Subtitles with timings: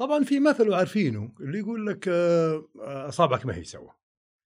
[0.00, 3.92] طبعا في مثل وعارفينه اللي يقول لك آه، آه، أصابعك ما هي سوا.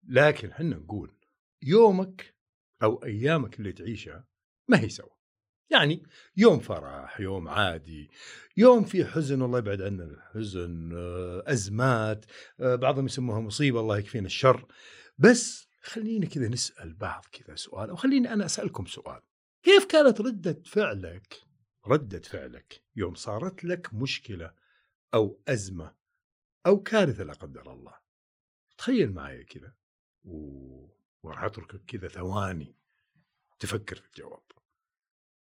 [0.09, 1.15] لكن إحنا نقول
[1.63, 2.35] يومك
[2.83, 4.25] أو أيامك اللي تعيشها
[4.69, 5.15] ما هي سوا.
[5.71, 6.03] يعني
[6.37, 8.11] يوم فرح يوم عادي
[8.57, 12.25] يوم في حزن الله يبعد عنا الحزن آه، أزمات
[12.59, 14.67] بعضهم يسموها مصيبة الله يكفينا الشر.
[15.19, 19.21] بس خلينا كذا نسأل بعض كذا سؤال أو خليني أنا أسألكم سؤال.
[19.63, 21.43] كيف كانت ردة فعلك
[21.87, 24.64] ردة فعلك يوم صارت لك مشكلة
[25.15, 25.95] أو أزمة
[26.67, 27.95] أو كارثة لا قدر الله.
[28.79, 29.75] تخيل معي كذا
[30.25, 30.87] و...
[31.23, 32.77] وراح أتركك كذا ثواني
[33.59, 34.43] تفكر في الجواب.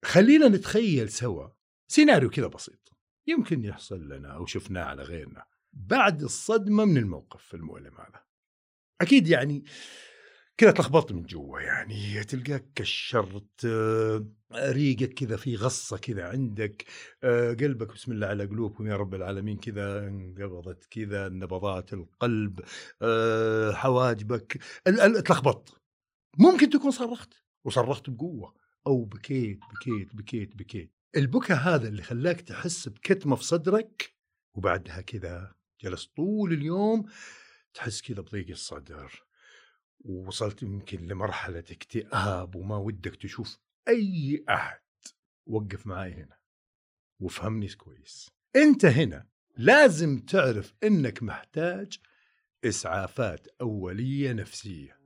[0.05, 1.49] خلينا نتخيل سوا
[1.87, 2.93] سيناريو كذا بسيط
[3.27, 8.23] يمكن يحصل لنا أو شفناه على غيرنا بعد الصدمة من الموقف المؤلم هذا.
[9.01, 9.63] أكيد يعني
[10.57, 16.85] كذا تلخبطت من جوا يعني تلقاك كشرت آه، ريقك كذا في غصة كذا عندك
[17.23, 22.59] آه، قلبك بسم الله على قلوبكم يا رب العالمين كذا انقبضت كذا نبضات القلب
[23.01, 24.61] آه، حواجبك
[25.25, 25.81] تلخبطت.
[26.37, 27.33] ممكن تكون صرخت
[27.65, 28.53] وصرخت بقوة
[28.87, 30.93] أو بكيت بكيت بكيت بكيت.
[31.17, 34.13] البكاء هذا اللي خلاك تحس بكتمة في صدرك
[34.57, 37.05] وبعدها كذا جلس طول اليوم
[37.73, 39.23] تحس كذا بضيق الصدر.
[40.03, 44.79] ووصلت يمكن لمرحلة اكتئاب وما ودك تشوف أي أحد.
[45.47, 46.37] وقف معي هنا
[47.19, 48.31] وفهمني كويس.
[48.55, 51.97] أنت هنا لازم تعرف أنك محتاج
[52.65, 54.99] إسعافات أولية نفسية.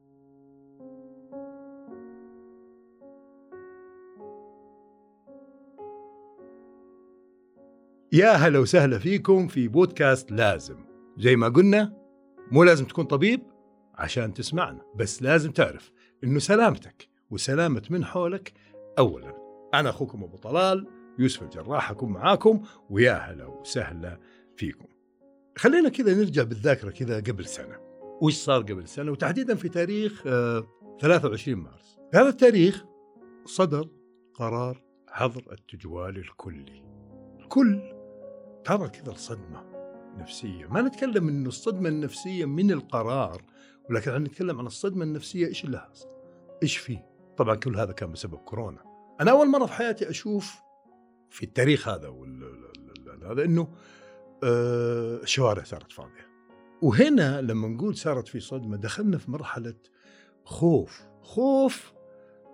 [8.13, 10.85] يا هلا وسهلا فيكم في بودكاست لازم.
[11.17, 11.97] زي ما قلنا
[12.51, 13.56] مو لازم تكون طبيب
[13.97, 14.81] عشان تسمعنا.
[14.95, 15.91] بس لازم تعرف
[16.23, 18.53] إنه سلامتك وسلامة من حولك
[18.99, 19.35] اولا.
[19.73, 20.87] أنا أخوكم أبو طلال
[21.19, 24.19] يوسف الجراح أكون معاكم ويا هلا وسهلا
[24.55, 24.87] فيكم.
[25.57, 27.77] خلينا كذا نرجع بالذاكرة كذا قبل سنة.
[28.21, 30.23] وش صار قبل سنة؟ وتحديدا في تاريخ
[31.01, 31.99] 23 آه، مارس.
[32.11, 32.85] في هذا التاريخ
[33.45, 33.89] صدر
[34.33, 36.83] قرار حظر التجوال الكلي.
[37.39, 37.81] الكل
[38.65, 39.77] تعرض كذا لصدمه
[40.17, 43.42] نفسيه ما نتكلم إنه الصدمة النفسية من القرار
[43.89, 46.08] ولكن إحنا نتكلم عن الصدمة النفسية إيش اللي حصل؟
[46.64, 47.05] إيش فيه؟
[47.38, 48.83] طبعا كل هذا كان بسبب كورونا.
[49.22, 50.55] أنا أول مرة في حياتي أشوف
[51.30, 52.14] في التاريخ هذا
[53.23, 53.67] هذا
[54.44, 56.28] آه، الشوارع صارت فاضية.
[56.82, 59.76] وهنا لما نقول صارت في صدمة دخلنا في مرحلة
[60.45, 61.94] خوف، خوف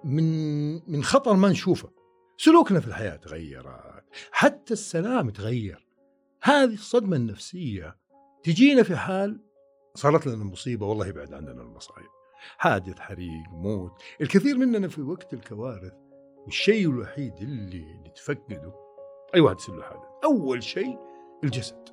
[0.04, 1.90] من من خطر ما نشوفه.
[2.38, 5.88] سلوكنا في الحياة تغيرت، حتى السلام تغير.
[6.46, 7.98] هذه الصدمة النفسية
[8.44, 9.40] تجينا في حال
[9.96, 12.08] صارت لنا مصيبة والله يبعد عننا المصايب.
[12.58, 15.94] حادث حريق موت الكثير مننا في وقت الكوارث.
[16.46, 18.74] والشيء الوحيد اللي نتفقده
[19.36, 20.98] أي واحد يصير له حادث أول شيء
[21.44, 21.90] الجسد.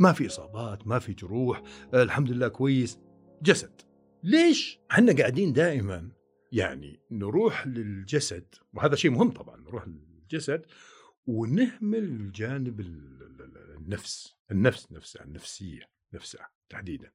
[0.00, 1.62] ما في إصابات ما في جروح
[1.94, 2.98] الحمد لله كويس
[3.42, 3.80] جسد.
[4.22, 6.12] ليش إحنا قاعدين دائما
[6.52, 10.66] يعني نروح للجسد؟ وهذا شيء مهم طبعا نروح للجسد
[11.26, 17.12] ونهمل الجانب النفس النفس نفسها النفسية نفسها تحديدا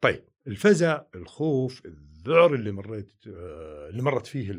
[0.00, 4.52] طيب الفزع الخوف الذعر اللي مريت اللي مرت فيه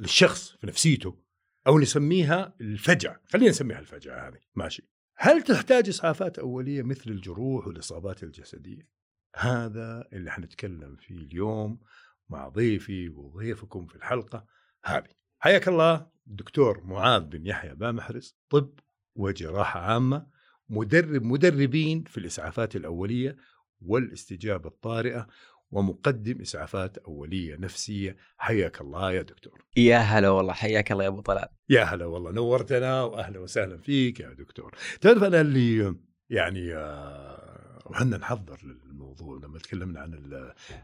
[0.00, 1.24] الشخص في نفسيته
[1.66, 8.22] أو نسميها الفجعه خلينا نسميها الفجعه هذه ماشي هل تحتاج اسعافات اوليه مثل الجروح والاصابات
[8.22, 8.88] الجسديه
[9.36, 11.80] هذا اللي حنتكلم فيه اليوم
[12.28, 14.46] مع ضيفي وضيفكم في الحلقة
[14.84, 18.70] هذه حياك الله الدكتور معاذ بن يحيى بامحرز طب
[19.16, 20.26] وجراحة عامة
[20.68, 23.36] مدرب مدربين في الإسعافات الأولية
[23.80, 25.26] والاستجابة الطارئة
[25.70, 28.16] ومقدم إسعافات أولية نفسية.
[28.36, 29.64] حياك الله يا دكتور.
[29.76, 31.48] يا هلا والله حياك الله يا أبو طلال.
[31.68, 34.74] يا هلا والله نورتنا وأهلا وسهلا فيك يا دكتور.
[35.00, 35.96] تعرف أنا اللي
[36.30, 40.14] يعني آه، وحنا نحضر للموضوع لما تكلمنا عن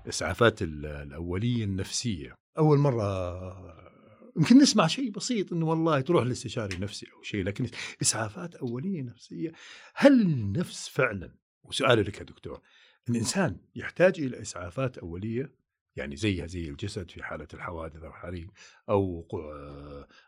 [0.06, 2.34] الإسعافات الأولية النفسية.
[2.58, 3.89] أول مرة
[4.36, 7.66] يمكن نسمع شيء بسيط إنه والله تروح لاستشاري نفسي أو شيء لكن
[8.02, 9.52] إسعافات أولية نفسية.
[9.94, 12.60] هل النفس فعلا وسؤالي لك يا دكتور
[13.08, 15.60] الإنسان يحتاج إلى إسعافات أولية؟
[15.96, 18.50] يعني زيها زي الجسد في حالة الحوادث أو الحريق
[18.88, 19.28] أو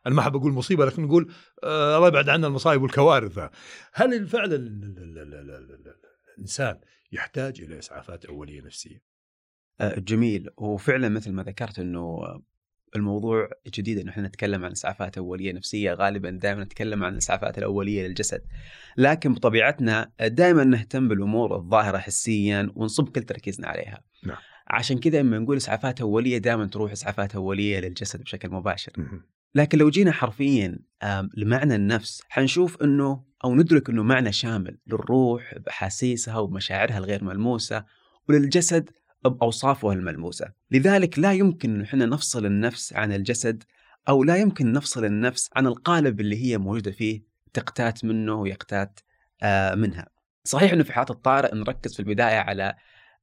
[0.07, 1.33] أنا ما أحب أقول مصيبة لكن نقول
[1.65, 3.51] آه، الله يبعد عنا المصايب والكوارث.
[3.93, 4.57] هل فعلا
[6.39, 6.81] الإنسان
[7.13, 9.03] يحتاج إلى إسعافات أولية نفسية؟
[9.81, 10.51] آه، جميل.
[10.57, 12.23] وفعلا مثل ما ذكرت إنه
[12.97, 18.07] الموضوع جديد إنه إحنا نتكلم عن اسعافات اوليه نفسية غالبا دائما نتكلم عن الإسعافات الأولية
[18.07, 18.43] للجسد.
[18.97, 24.03] لكن بطبيعتنا دائما نهتم بالأمور الظاهرة حسيا ونصب كل تركيزنا عليها.
[24.27, 24.37] نعم.
[24.69, 28.93] عشان كذا لما نقول إسعافات أولية دائما تروح إسعافات أولية للجسد بشكل مباشر.
[29.55, 30.79] لكن لو جينا حرفيا
[31.37, 37.85] لمعنى النفس حنشوف إنه أو ندرك إنه معنى شامل للروح بأحاسيسها ومشاعرها الغير ملموسة
[38.29, 38.91] وللجسد
[39.25, 43.63] بأوصافه الملموسة، لذلك لا يمكن إن إحنا نفصل النفس عن الجسد
[44.09, 47.23] أو لا يمكن نفصل النفس عن القالب اللي هي موجودة فيه
[47.53, 49.01] تقتات منه ويقتات
[49.43, 50.07] آه، منها.
[50.45, 52.75] صحيح إنه في حالات الطارئ نركز في البداية على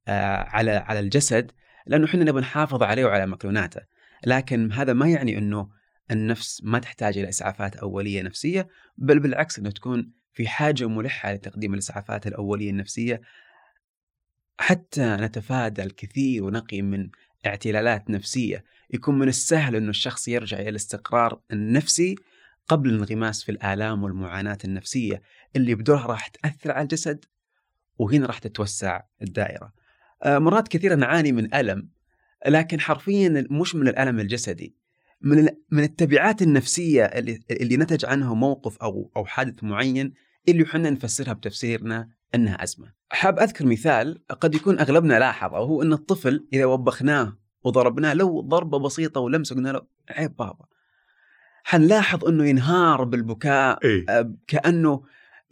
[0.08, 1.52] آه، على على الجسد
[1.86, 3.80] لأنه إحنا نبغى نحافظ عليه وعلى مكنوناته،
[4.26, 5.68] لكن هذا ما يعني إنه
[6.10, 11.74] النفس ما تحتاج إلى إسعافات أولية نفسية، بل بالعكس إنه تكون في حاجة ملحة لتقديم
[11.74, 13.20] الإسعافات الأولية النفسية
[14.60, 17.10] حتى نتفادى الكثير ونقي من
[17.46, 22.14] اعتلالات نفسية، يكون من السهل إنه الشخص يرجع إلى الاستقرار النفسي
[22.68, 25.22] قبل الانغماس في الآلام والمعاناة النفسية
[25.56, 27.24] اللي بدورها راح تأثر على الجسد
[27.98, 29.72] وهنا راح تتوسع الدائرة.
[30.22, 31.88] آه، مرات كثيرة نعاني من ألم
[32.46, 34.76] لكن حرفيا مش من الألم الجسدي
[35.20, 40.12] من من التبعات النفسية اللي اللي نتج عنها موقف أو أو حادث معين
[40.48, 42.92] اللي إحنا نفسرها بتفسيرنا إنها أزمة.
[43.10, 48.78] حاب أذكر مثال قد يكون أغلبنا لاحظه وهو إن الطفل إذا وبخناه وضربناه لو ضربة
[48.78, 50.64] بسيطة ولمسه قلنا له عيب بابا.
[51.64, 53.78] حنلاحظ إنه ينهار بالبكاء
[54.08, 55.02] آه، كانه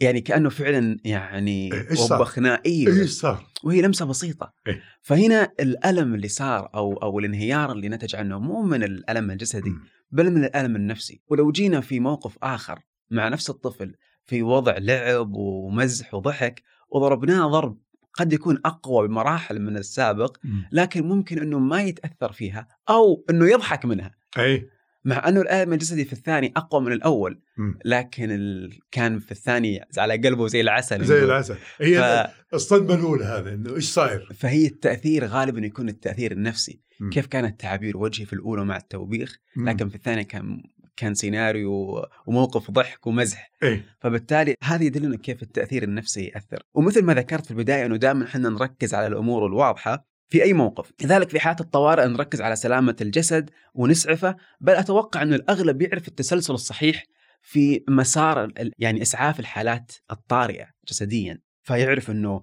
[0.01, 4.83] يعني كأنه فعلا يعني إيه،؟ وبخناه أيوه إيش صار؟ وهي لمسة بسيطة إيه.
[5.03, 9.73] فهنا الألم اللي صار أو أو الانهيار اللي نتج عنه مو من الألم الجسدي.
[10.11, 12.79] بل من الألم النفسي ولو جينا في موقف آخر
[13.11, 13.95] مع نفس الطفل
[14.29, 17.79] في وضع لعب ومزح وضحك وضربناه ضرب
[18.13, 20.69] قد يكون أقوى بمراحل من السابق مم.
[20.73, 24.69] لكن ممكن إنه ما يتأثر فيها أو إنه يضحك منها أي
[25.05, 27.79] مع إنه الالم الجسدي في الثاني أقوى من الأول مم.
[27.85, 28.79] لكن ال...
[28.91, 31.25] كان في الثاني على قلبه زي العسل زي.
[31.25, 32.55] العسل هي ف...
[32.55, 37.11] الصدمة الأولى هذا إنه إيش صاير؟ فهي التأثير غالبا يكون التأثير النفسي مم.
[37.11, 39.37] كيف كانت تعابير وجهي في الأولى مع التوبيخ.
[39.57, 40.63] لكن في الثانية كان
[40.99, 43.51] كان سيناريو وموقف ضحك ومزح.
[43.63, 43.85] إيه.
[44.01, 46.63] فبالتالي هذا يدلنا كيف التأثير النفسي يأثر.
[46.75, 50.93] ومثل ما ذكرت في البداية إنه دائما إحنا نركز على الأمور الواضحة في أي موقف.
[51.05, 56.55] لذلك في حالات الطوارئ نركز على سلامة الجسد ونسعفه بل أتوقع إنه الأغلب يعرف التسلسل
[56.55, 57.05] الصحيح
[57.43, 61.39] في مسار يعني إسعاف الحالات الطارئة جسديا.
[61.63, 62.43] فيعرف إنه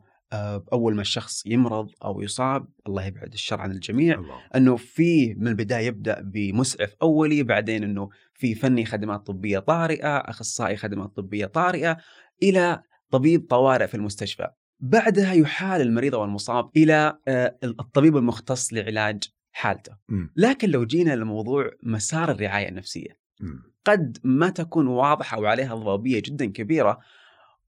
[0.73, 5.47] أول ما الشخص يمرض أو يصاب الله يبعد الشر عن الجميع الله أنه في من
[5.47, 11.97] البداية يبدأ بمسعف أولي بعدين أنه في فني خدمات طبية طارئة أخصائي خدمات طبية طارئة
[12.43, 12.81] إلى
[13.11, 14.47] طبيب طوارئ في المستشفى
[14.79, 19.95] بعدها يحال المريض أو المصاب إلى آه، الطبيب المختص لعلاج حالته.
[20.35, 23.19] لكن لو جينا لموضوع مسار الرعاية النفسية.
[23.85, 26.99] قد ما تكون واضحة وعليها ضبابية جدا كبيرة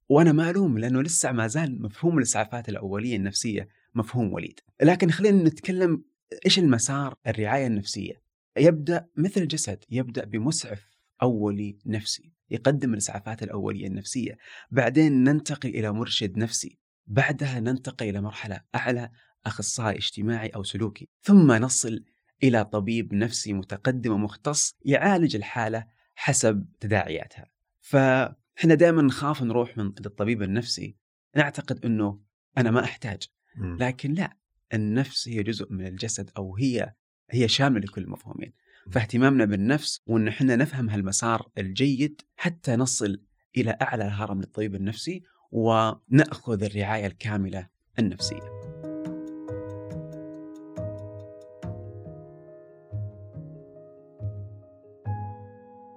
[0.09, 4.59] وأنا ما ألوم لأنه لسه ما زال مفهوم الإسعافات الأولية النفسية مفهوم وليد.
[4.81, 6.03] لكن خلينا نتكلم
[6.45, 8.21] إيش المسار الرعاية النفسية؟
[8.57, 10.89] يبدأ مثل الجسد يبدأ بمسعف
[11.21, 14.37] أولي نفسي يقدم الإسعافات الأولية النفسية.
[14.71, 16.77] بعدين ننتقل إلى مرشد نفسي.
[17.07, 19.09] بعدها ننتقل إلى مرحلة أعلى
[19.45, 21.09] أخصائي اجتماعي أو سلوكي.
[21.21, 22.03] ثم نصل
[22.43, 27.45] إلى طبيب نفسي متقدم ومختص يعالج الحالة حسب تداعياتها.
[28.57, 30.95] فاحنا دائما نخاف نروح من للطبيب النفسي.
[31.35, 32.19] نعتقد إنه
[32.57, 33.23] أنا ما أحتاج.
[33.79, 34.37] لكن لا
[34.73, 36.93] النفس هي جزء من الجسد أو هي
[37.31, 38.53] هي شاملة لكل المفهومين
[38.91, 43.21] فاهتمامنا بالنفس وإن إحنا نفهم هالمسار الجيد حتى نصل
[43.57, 47.67] إلى أعلى الهرم للطبيب النفسي ونأخذ الرعاية الكاملة
[47.99, 48.56] النفسية.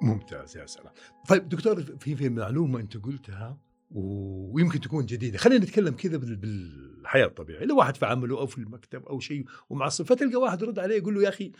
[0.03, 0.93] ممتاز يا سلام.
[1.29, 5.39] طيب دكتور في في معلومة أنت قلتها ويمكن تكون جديدة.
[5.39, 7.65] خلينا نتكلم كذا بال- بالحياة الطبيعية.
[7.65, 11.15] لو واحد في عمله أو في المكتب أو شيء ومعصب فتلقى واحد يرد عليه يقول
[11.15, 11.53] له يا أخي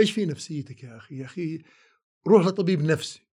[0.00, 1.62] إيش في نفسيتك يا أخي؟ يا أخي
[2.26, 3.26] روح لطبيب نفسي.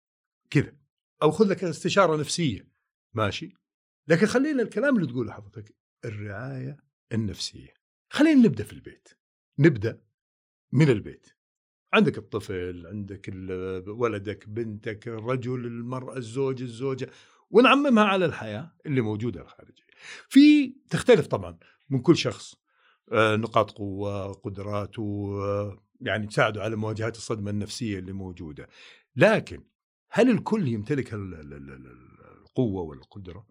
[0.49, 0.73] كذا.
[1.21, 2.67] أو خذ لك استشارة نفسية.
[3.13, 3.53] ماشي؟
[4.07, 6.77] لكن خلينا الكلام اللي تقوله حضرتك الرعاية
[7.11, 7.73] النفسية.
[8.09, 9.09] خلينا نبدأ في البيت.
[9.59, 10.01] نبدأ
[10.71, 11.27] من البيت.
[11.93, 13.33] عندك الطفل عندك
[13.87, 17.09] ولدك بنتك الرجل المرأة الزوج الزوجة
[17.51, 19.83] ونعممها على الحياة اللي موجودة الخارجية.
[20.29, 21.57] في تختلف طبعا
[21.89, 22.55] من كل شخص
[23.11, 28.67] آه، نقاط قوة قدراته آه، يعني تساعده على مواجهة الصدمة النفسية اللي موجودة.
[29.15, 29.63] لكن
[30.11, 33.47] هل الكل يمتلك ال- ال- ال- ال- القوة والقدرة؟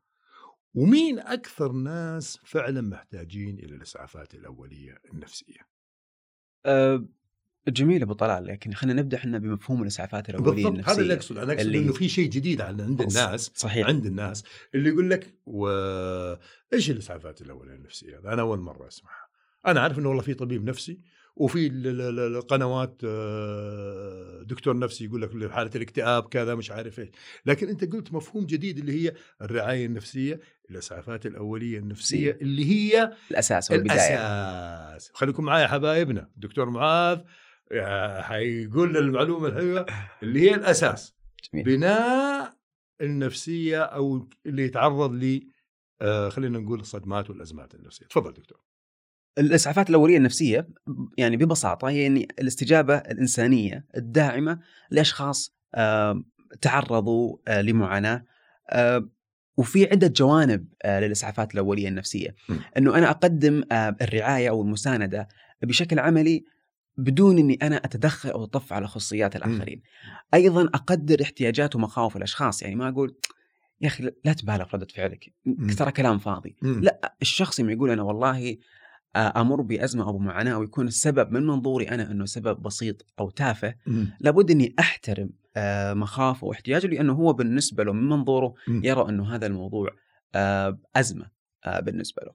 [0.75, 5.61] ومين أكثر ناس فعلا محتاجين إلى الإسعافات الأولية النفسية؟
[6.67, 7.05] أه
[7.69, 11.53] جميل أبو طلال لكن خلينا نبدأ إحنا بمفهوم الإسعافات الأولية بالضبط هذا اللي اقصد أنا
[11.53, 13.87] أقصد اللي- إنه في شيء جديد عند الناس صحيح.
[13.87, 15.69] عند الناس اللي يقول لك و...
[16.73, 19.27] إيش الإسعافات الأولية النفسية؟ أنا أول مرة أسمعها.
[19.67, 21.01] أنا عارف إنه والله في طبيب نفسي
[21.37, 26.99] وفي ال- ال- ال- القنوات آه، دكتور نفسي يقول لك حاله الاكتئاب كذا مش عارف
[27.01, 27.09] إيش.
[27.47, 30.41] لكن أنت قلت مفهوم جديد اللي هي الرعاية النفسية
[30.71, 33.99] الإسعافات الأولية النفسية اللي هي الأساس والبداية.
[33.99, 35.11] الأساس.
[35.15, 36.29] خليكم معايا حبايبنا.
[36.37, 37.19] دكتور معاذ
[38.21, 39.87] حيقول المعلومة الحلوة
[40.23, 41.15] اللي هي الأساس
[41.53, 41.65] جميل.
[41.65, 42.55] بناء
[43.01, 45.41] النفسية أو اللي يتعرض ل
[46.03, 48.59] آه، خلينا نقول الصدمات والأزمات النفسية تفضل دكتور
[49.39, 50.69] الإسعافات الأولية النفسية
[51.19, 54.59] يعني ببساطة هي يعني الاستجابة الإنسانية الداعمة
[54.91, 56.25] لأشخاص آه،
[56.61, 58.25] تعرضوا آه، لمعاناة
[59.57, 62.55] وفي عدة جوانب آه، للإسعافات الأولية النفسية م.
[62.77, 65.29] إنه أنا أقدم آه، الرعاية أو المساندة
[65.63, 66.45] بشكل عملي
[66.97, 69.83] بدون إني أنا أتدخل أو أطف على خصوصيات الآخرين.
[70.35, 73.17] أيضا أقدر احتياجات ومخاوف الأشخاص يعني ما أقول
[73.81, 75.33] يا أخي لا تبالغ في ردة فعلك
[75.79, 76.81] ترى كلام فاضي مم.
[76.83, 78.57] لا الشخص لما يقول أنا والله
[79.17, 83.75] آه، أمر بأزمة أو بمعاناة ويكون السبب من منظوري أنا إنه سبب بسيط أو تافه
[83.87, 84.17] مم.
[84.21, 88.81] لابد إني أحترم آه، مخاوفه واحتياجه لأنه هو بالنسبة له من منظوره مم.
[88.85, 89.91] يرى إنه هذا الموضوع
[90.35, 91.31] آه، أزمة
[91.83, 92.33] بالنسبة له.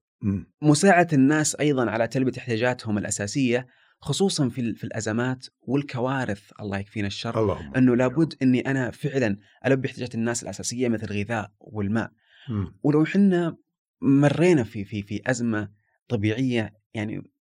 [0.61, 3.67] مساعدة الناس أيضا على تلبية احتياجاتهم الأساسية
[3.99, 9.87] خصوصا في في الأزمات والكوارث الله يكفينا الشر اللهم أنه لابد إني أنا فعلا ألبي
[9.87, 12.11] احتياجات الناس الأساسية مثل الغذاء والماء
[12.49, 12.75] مم.
[12.83, 13.57] ولو إحنا
[14.01, 15.69] مرينا في في في أزمة
[16.07, 17.31] طبيعية يعني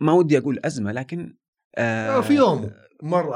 [0.00, 1.36] ما ودي أقول أزمة لكن
[1.78, 2.70] آه، في يوم
[3.02, 3.34] مر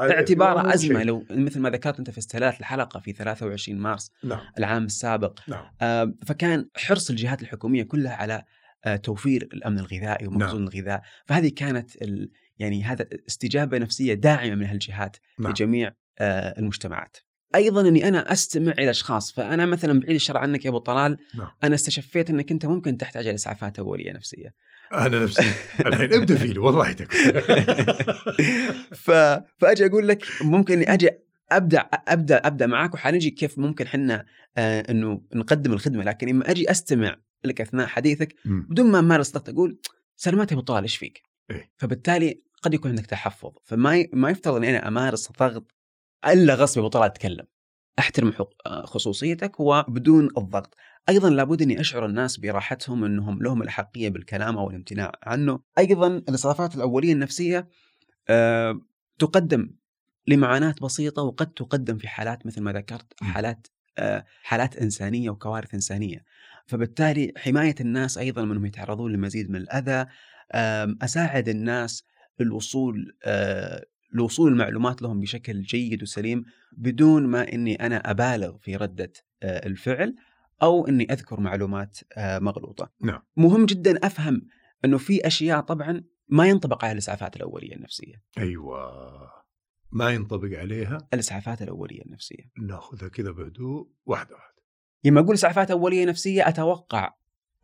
[0.63, 1.07] يوم أزمة شيء.
[1.07, 5.65] لو مثل ما ذكرت أنت في استهلات الحلقة في 23 مارس نعم العام السابق نعم
[5.83, 8.45] آه، فكان حرص الجهات الحكومية كلها على
[8.85, 10.73] آه، توفير الأمن الغذائي ومخزون نعم.
[10.75, 17.17] الغذاء فهذه كانت ال يعني هذا استجابة نفسية داعمة من هالجهات نعم لجميع آه، المجتمعات
[17.55, 21.49] أيضا إني أنا أستمع إلى أشخاص فأنا مثلا بعيد الشر عنك يا أبو طلال نعم.
[21.65, 24.55] أنا استشفيت إنك أنت ممكن تحتاج إلى اسعافات أولية نفسية
[24.93, 25.43] أنا نفسي
[25.87, 26.93] الحين ابدأ فيني والله
[29.05, 29.11] ف...
[29.59, 31.11] فأجي أقول لك ممكن إني أجي
[31.53, 34.27] أبدأ أبدأ أبدأ معاك وحنجي كيف ممكن حنا
[34.57, 38.35] آه إنه نقدم الخدمة لكن إما أجي أستمع لك أثناء حديثك.
[38.45, 39.79] بدون ما امارس ضغط أقول
[40.17, 41.71] سلامات يا أبو طلال إيش فيك؟ إيه.
[41.77, 43.53] فبالتالي قد يكون عندك تحفظ.
[43.65, 44.11] فما ي...
[44.13, 45.75] ما يفترض إني أنا أمارس ضغط
[46.27, 47.47] إلا غصب يا ابو طلال أتكلم.
[47.99, 48.51] أحترم حق...
[48.67, 50.75] آه، خصوصيتك وبدون الضغط.
[51.09, 55.61] أيضا لابد إني أشعر الناس براحتهم إنهم لهم الاحقيه بالكلام أو الامتناع عنه.
[55.79, 57.69] أيضا الاسعافات الأولية النفسية
[58.29, 58.81] آه،
[59.19, 59.71] تقدم
[60.27, 63.15] لمعاناة بسيطة وقد تقدم في حالات مثل ما ذكرت.
[63.23, 63.67] حالات
[63.99, 66.25] آه، حالات إنسانية وكوارث إنسانية.
[66.67, 70.07] فبالتالي حماية الناس أيضا منهم يتعرضون لمزيد من الأذى.
[70.55, 72.05] آم، أساعد الناس
[72.41, 79.13] للوصول آه، لوصول المعلومات لهم بشكل جيد وسليم بدون ما إني أنا أبالغ في ردة
[79.43, 80.15] آه، الفعل
[80.63, 82.93] أو إني أذكر معلومات آه، مغلوطة.
[83.03, 83.23] نعم.
[83.37, 84.43] مهم جدا أفهم
[84.85, 88.23] إنه في أشياء طبعا ما ينطبق عليها الإسعافات الأولية النفسية.
[88.39, 88.91] أيوه
[89.93, 92.51] ما ينطبق عليها الإسعافات الأولية النفسية.
[92.59, 94.61] نأخذها كذا بهدوء واحدة واحدة
[95.05, 97.15] لما أقول إسعافات أولية نفسية أتوقع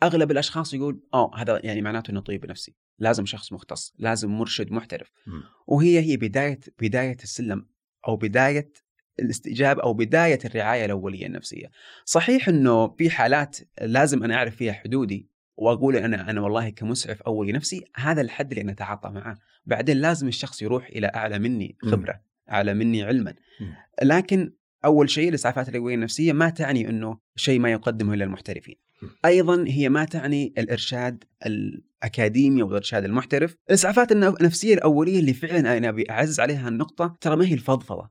[0.03, 4.73] أغلب الأشخاص يقول آه هذا يعني معناته إنه طبيب نفسي، لازم شخص مختص، لازم مرشد
[4.73, 5.11] محترف.
[5.27, 5.43] مم.
[5.67, 7.67] وهي هي بداية بداية السلم
[8.09, 8.73] أو بداية
[9.21, 11.71] الاستجابه أو بداية الرعاية الأولية النفسية.
[12.05, 17.53] صحيح إنه في حالات لازم أنا أعرف فيها حدودي وأقول أنا أنا والله كمسعف أولي
[17.53, 22.21] نفسي هذا الحد اللي أنا اتعاطى معه، بعدين لازم الشخص يروح إلى أعلى مني خبرة،
[22.51, 23.35] أعلى مني علما.
[23.61, 23.75] مم.
[24.03, 24.53] لكن
[24.85, 28.77] أول شيء الاسعافات الأولية النفسية ما تعني إنه شيء ما يقدمه إلا المحترفين.
[29.25, 35.77] أيضا هي ما تعني الإرشاد الأكاديمي أو الإرشاد المحترف، الإسعافات النف- النفسية الأولية اللي فعلا
[35.79, 38.11] أنا أبي أعزز عليها النقطة ترى ما هي الفضفضة.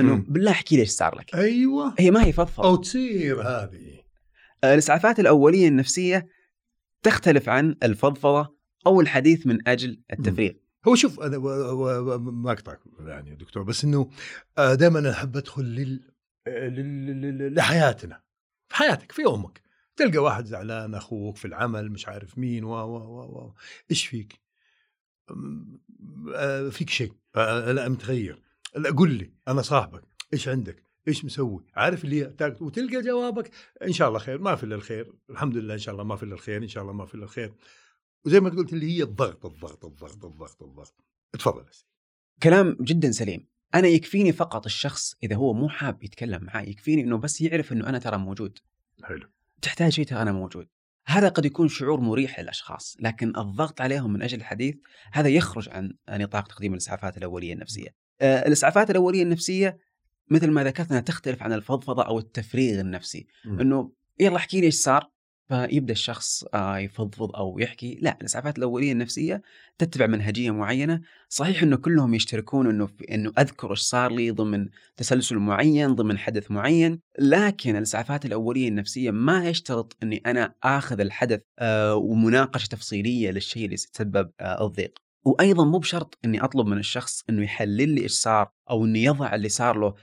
[0.00, 0.24] إنه.
[0.28, 1.34] بالله احكي لي إيش صار لك.
[1.34, 2.68] أيوه هي ما هي فضفضة.
[2.68, 4.00] أو تصير هذه
[4.64, 6.26] الإسعافات الأولية النفسية
[7.02, 8.54] تختلف عن الفضفضة
[8.86, 10.52] أو الحديث من أجل التفريغ.
[10.88, 11.38] هو شوف أنا.
[12.18, 14.10] ما أقطعك يعني يا دكتور بس إنه
[14.58, 16.00] دائما أنا أحب أدخل لل...
[16.48, 17.20] لل...
[17.20, 17.54] لل...
[17.54, 18.20] لحياتنا
[18.68, 19.63] في حياتك في يومك
[19.96, 23.54] تلقى واحد زعلان أخوك في العمل مش عارف مين و و و, و.
[23.90, 24.40] إيش فيك؟
[25.30, 25.80] أم،
[26.34, 28.42] آه، فيك شيء آه، لا متغير
[28.76, 33.50] لا قل لي أنا صاحبك إيش عندك؟ إيش مسوي؟ عارف اللي وتلقى جوابك
[33.82, 36.22] إن شاء الله خير ما في إلا الخير الحمد لله إن شاء الله ما في
[36.22, 37.54] إلا الخير إن شاء الله ما في إلا الخير
[38.24, 40.94] وزي ما قلت اللي هي الضغط الضغط الضغط الضغط الضغط
[41.32, 41.88] تفضل يا سيدي.
[42.42, 43.46] كلام جدا سليم.
[43.74, 47.88] أنا يكفيني فقط الشخص إذا هو مو حاب يتكلم معي يكفيني إنه بس يعرف إنه
[47.88, 48.58] أنا ترى موجود.
[49.02, 49.28] حلو
[49.62, 50.68] تحتاج ترى أنا موجود.
[51.06, 54.74] هذا قد يكون شعور مريح للأشخاص، لكن الضغط عليهم من أجل الحديث
[55.12, 57.88] هذا يخرج عن نطاق تقديم الإسعافات الأولية النفسية.
[58.20, 59.78] آه، الإسعافات الأولية النفسية
[60.30, 63.26] مثل ما ذكرت أنها تختلف عن الفضفضة أو التفريغ النفسي،.
[63.46, 65.10] إنه يلا احكي لي إيش صار؟
[65.48, 69.42] فيبدأ الشخص آه، يفضفض أو يحكي لا الإسعافات الأولية النفسية
[69.78, 71.00] تتبع منهجية معينة.
[71.28, 76.50] صحيح إنه كلهم يشتركون إنه إنه أذكر إيش صار لي ضمن تسلسل معين ضمن حدث
[76.50, 83.64] معين لكن الإسعافات الأولية النفسية ما يشترط إني أنا آخذ الحدث آه، ومناقشة تفصيلية للشيء
[83.64, 84.98] اللي سبب آه، الضيق.
[85.26, 89.34] وأيضا مو بشرط إني أطلب من الشخص إنه يحلل لي إيش صار أو إنه يضع
[89.34, 89.94] اللي صار له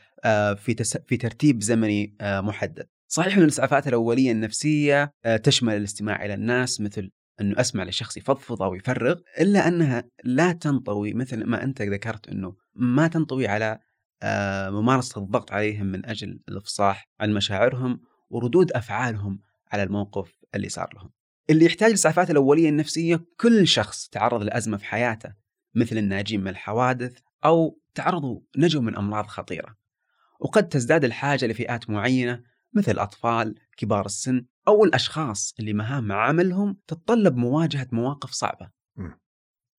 [0.56, 0.76] في
[1.08, 2.88] في ترتيب زمني محدد.
[3.12, 8.62] صحيح أن الإسعافات الأولية النفسية آه، تشمل الاستماع إلى الناس مثل أنه أسمع لشخص يفضفض
[8.64, 13.80] أو يفرغ إلا أنها لا تنطوي مثل ما أنت ذكرت أنه ما تنطوي على
[14.24, 19.40] آه، ممارسة الضغط عليهم من أجل الإفصاح عن مشاعرهم وردود أفعالهم
[19.72, 21.10] على الموقف اللي صار لهم.
[21.50, 25.34] اللي يحتاج الإسعافات الأولية النفسية كل شخص تعرض لأزمة في حياته
[25.76, 29.76] مثل الناجين من الحوادث أو تعرضوا نجوا من أمراض خطيرة.
[30.40, 37.36] وقد تزداد الحاجة لفئات معينة مثل الأطفال كبار السن أو الأشخاص اللي مهام عملهم تتطلب
[37.38, 38.72] مواجهة مواقف صعبة.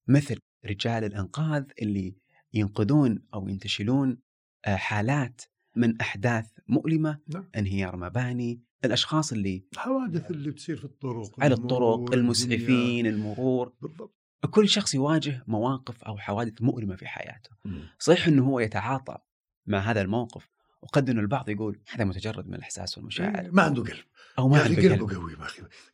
[0.08, 2.16] مثل رجال الإنقاذ اللي
[2.54, 4.18] ينقذون أو ينتشلون
[4.66, 5.42] آه، حالات
[5.76, 7.48] من أحداث مؤلمة نعم.
[7.56, 13.72] انهيار مباني الأشخاص اللي الحوادث اللي بتصير في الطرق على الطرق المسعفين المرور.
[13.82, 14.14] بالضبط.
[14.50, 17.50] كل شخص يواجه مواقف أو حوادث مؤلمة في حياته.
[17.98, 19.18] صحيح أنه هو يتعاطى
[19.66, 20.51] مع هذا الموقف
[20.82, 23.50] وقد إنه البعض يقول هذا متجرد من الإحساس والمشاعر.
[23.52, 24.04] ما عنده قلب.
[24.38, 24.92] أو ما عنده قلب.
[24.92, 25.32] قلبه قوي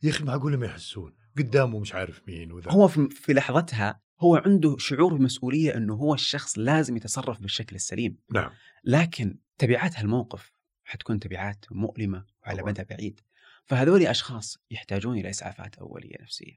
[0.03, 0.25] يا أخي.
[0.25, 1.15] معقوله ما يحسون.
[1.39, 2.71] قدامه مش عارف مين وذا.
[2.71, 8.19] هو في, لحظتها هو عنده شعور بمسؤولية إنه هو الشخص لازم يتصرف بالشكل السليم.
[8.35, 8.51] نعم.
[8.85, 10.53] لكن تبعات هالموقف
[10.85, 13.21] حتكون تبعات مؤلمة وعلى مدى بعيد.
[13.65, 16.55] فهذول أشخاص يحتاجون إلى إسعافات أولية نفسية.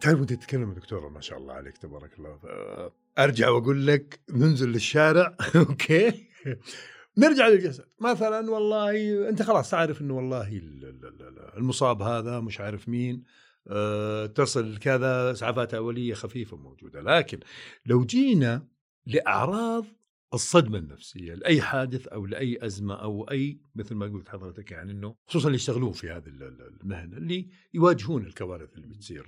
[0.00, 2.38] تعرف وانت تتكلم دكتورة ما شاء الله عليك تبارك الله.
[3.18, 5.36] أرجع وأقول لك ننزل للشارع.
[5.56, 6.28] أوكي.
[7.18, 7.84] نرجع للجسد.
[8.00, 10.62] مثلا والله أنت خلاص تعرف إنه والله
[11.56, 13.24] المصاب هذا مش عارف مين
[13.68, 17.00] أه تصل كذا اسعافات أولية خفيفة موجودة.
[17.00, 17.40] لكن
[17.86, 18.66] لو جينا
[19.06, 19.86] لأعراض
[20.34, 25.14] الصدمة النفسية لأي حادث أو لأي أزمة أو أي مثل ما قلت حضرتك يعني إنه
[25.26, 29.26] خصوصا اللي يشتغلون في هذه المهنة اللي يواجهون الكوارث اللي بتصير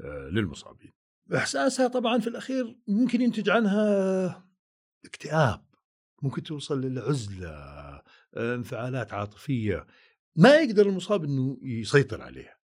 [0.00, 0.92] آه، للمصابين.
[1.34, 4.48] إحساسها طبعا في الأخير ممكن ينتج عنها
[5.04, 5.64] اكتئاب،
[6.22, 8.02] ممكن توصل للعزلة، آه،
[8.36, 9.86] انفعالات عاطفية
[10.36, 12.58] ما يقدر المصاب إنه يسيطر عليها.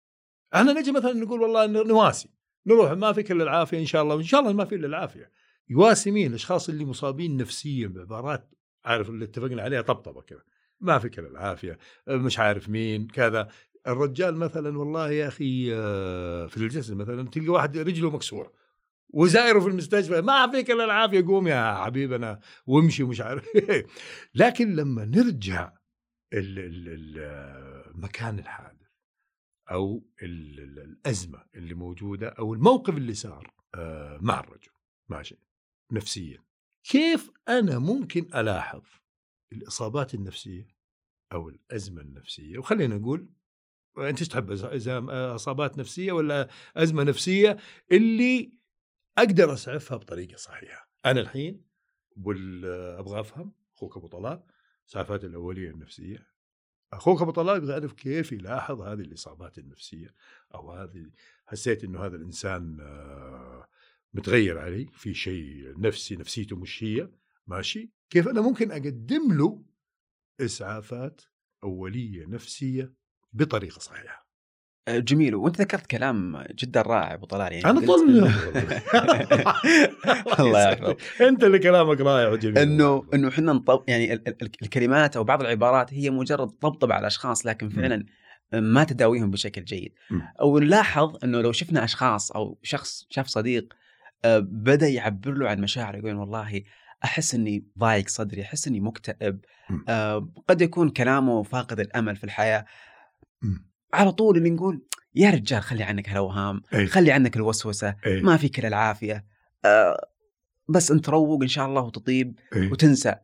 [0.54, 2.28] إحنا نجي مثلا نقول والله نواسي،
[2.66, 5.30] نروح ما فيك إلا العافية إن شاء الله وإن شاء الله ما في إلا العافية.
[5.68, 10.42] يواسي مين؟ الأشخاص اللي مصابين نفسيا بعبارات عارف اللي اتفقنا عليها طبطبة كذا.
[10.80, 13.48] ما الا العافية، مش عارف مين، كذا،
[13.86, 18.52] الرجال مثلا والله يا أخي آه، في الجسد مثلا تلقى واحد رجله مكسورة.
[19.08, 23.44] وزايره في المستشفى ما فيك إلا العافية قوم يا حبيبنا وامشي ومش عارف.
[24.34, 25.72] لكن لما نرجع
[27.94, 28.88] مكان الحادث
[29.70, 34.70] أو الأزمة اللي موجودة أو الموقف اللي صار آه، مع الرجل.
[35.08, 35.38] ماشي.
[35.92, 36.38] نفسيا
[36.84, 38.82] كيف أنا ممكن ألاحظ
[39.52, 40.68] الإصابات النفسية
[41.32, 43.28] أو الأزمة النفسية؟ وخلينا نقول
[43.98, 44.50] إيش تحب
[45.10, 47.56] إصابات نفسية ولا أزمة نفسية؟
[47.92, 48.58] اللي
[49.18, 50.88] أقدر أسعفها بطريقة صحيحة.
[51.04, 51.64] أنا الحين
[52.98, 54.42] أبغى أفهم أخوك أبو طلال
[54.88, 56.32] اسعافات الأولية النفسية.
[56.92, 60.14] أخوك أبو طلال يبغى يعرف كيف يلاحظ هذه الإصابات النفسية
[60.54, 61.10] أو هذه
[61.46, 63.68] حسيت إنه هذا الإنسان آه،
[64.14, 67.08] متغير علي في شيء نفسي نفسيته مش هي
[67.46, 69.62] ماشي؟ كيف أنا ممكن أقدم له
[70.40, 71.20] إسعافات
[71.64, 72.92] أولية نفسية
[73.32, 74.22] بطريقة صحيحة؟
[74.88, 75.34] آه، جميل.
[75.34, 78.00] وأنت ذكرت كلام جدا رائع أبو طلال يعني أنا طول
[80.40, 81.22] الله يحفظك.
[81.22, 82.58] أنت اللي كلامك رائع وجميل.
[82.58, 84.12] إنه إنه إحنا نطب يعني
[84.62, 88.04] الكلمات أو بعض العبارات هي مجرد طبطبه على الاشخاص لكن فعلا
[88.52, 89.92] ما تداويهم بشكل جيد.
[90.40, 93.74] أو نلاحظ إنه لو شفنا أشخاص أو شخص شاف صديق
[94.40, 96.62] بدأ يعبر له عن مشاعره يقول والله
[97.04, 99.40] أحس إني ضايق صدري أحس إني مكتئب
[99.88, 102.64] آه، قد يكون كلامه فاقد الأمل في الحياة
[103.94, 104.82] على طول اللي نقول
[105.14, 106.86] يا رجال خلي عنك هالاوهام أيه.
[106.86, 108.22] خلي عنك الوسوسة أيه.
[108.22, 109.24] ما فيك إلا العافية
[109.64, 110.08] أه
[110.68, 112.70] بس أنت روق إن شاء الله وتطيب أيه.
[112.70, 113.14] وتنسى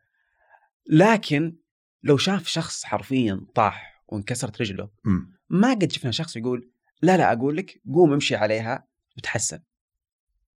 [0.91, 1.57] لكن
[2.03, 5.21] لو شاف شخص حرفيا طاح وانكسرت رجله م.
[5.51, 6.71] ما قد شفنا شخص يقول
[7.03, 9.59] لا لا أقول لك قوم امشي عليها بتحسن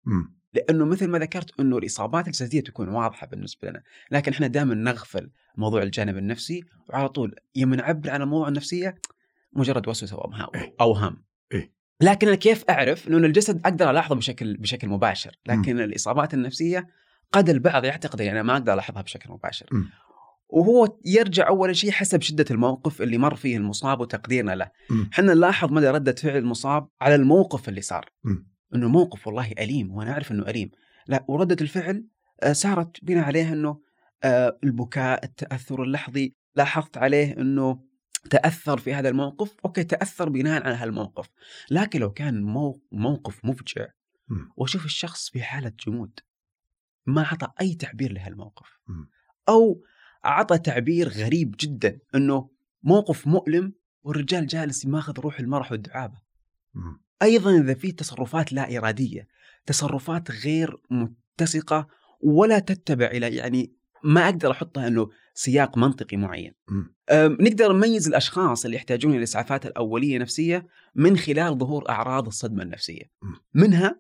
[0.05, 0.41] م.
[0.53, 5.31] لأنه مثل ما ذكرت إنه الإصابات الجسدية تكون واضحة بالنسبة لنا، لكن إحنا دائما نغفل
[5.57, 8.95] موضوع الجانب النفسي وعلى طول يوم نعبر عن الموضوع النفسية
[9.53, 10.75] مجرد وسوسة واوهام إيه.
[10.81, 15.79] اوهام إيه؟ لكن أنا كيف أعرف إنه الجسد أقدر ألاحظه بشكل بشكل مباشر لكن م.
[15.79, 16.87] الإصابات النفسية
[17.31, 19.83] قد البعض يعتقد يعني أنا ما أقدر ألاحظها بشكل مباشر م.
[20.49, 24.71] وهو يرجع اول شيء حسب شدة الموقف اللي مر فيه المصاب وتقديرنا له.
[25.13, 28.50] إحنا نلاحظ مدى ردة فعل المصاب على الموقف اللي صار م.
[28.75, 30.71] إنه موقف والله أليم وأنا أعرف إنه أليم
[31.07, 32.05] لا وردة الفعل
[32.43, 33.81] آه، صارت بناء عليها إنه
[34.23, 37.83] آه، البكاء التأثر اللحظي لاحظت عليه إنه
[38.29, 41.29] تأثر في هذا الموقف أوكي تأثر بناء على هالموقف
[41.71, 43.87] لكن لو كان مو- موقف مفجع.
[44.57, 46.19] واشوف الشخص في حالة جمود
[47.05, 48.79] ما اعطى أي تعبير لهالموقف.
[49.49, 49.83] أو
[50.25, 52.49] اعطى تعبير غريب جدا إنه
[52.83, 56.21] موقف مؤلم والرجال جالس ماخذ روح المرح والدعابة.
[57.21, 59.27] أيضا إذا في تصرفات لا إرادية
[59.65, 61.87] تصرفات غير متسقة
[62.21, 66.53] ولا تتبع إلى يعني ما أقدر أحطها إنه سياق منطقي معين.
[67.11, 73.03] نقدر نميز الأشخاص اللي يحتاجون الاسعافات الأولية نفسية من خلال ظهور أعراض الصدمة النفسية.
[73.21, 73.33] م.
[73.53, 73.99] منها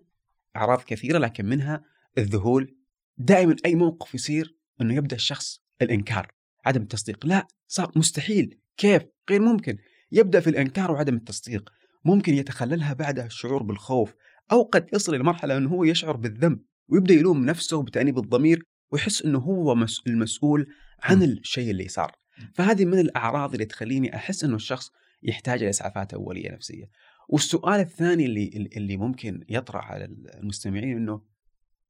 [0.55, 1.83] أعراض كثيرة لكن منها
[2.17, 2.75] الذهول
[3.17, 6.31] دائما أي موقف يصير إنه يبدأ الشخص الإنكار،
[6.65, 9.77] عدم التصديق، لا صار مستحيل، كيف؟ غير ممكن،
[10.11, 11.69] يبدأ في الإنكار وعدم التصديق،
[12.05, 14.15] ممكن يتخللها بعدها الشعور بالخوف
[14.51, 19.21] أو قد يصل إلى مرحلة إنه هو يشعر بالذنب ويبدأ يلوم نفسه بتأنيب الضمير ويحس
[19.21, 20.67] إنه هو مس- المسؤول
[21.03, 21.23] عن.
[21.23, 22.11] الشيء اللي صار.
[22.53, 24.91] فهذه من الأعراض اللي تخليني أحس إنه الشخص
[25.23, 26.89] يحتاج إلى إسعافات أولية نفسية.
[27.29, 31.21] والسؤال الثاني اللي اللي ممكن يطرح على المستمعين إنه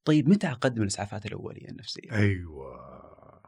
[0.05, 2.81] طيب متى أقدم الإسعافات الأولية النفسية؟ أيوه